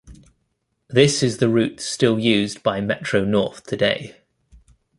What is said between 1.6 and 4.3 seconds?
still used by Metro-North today.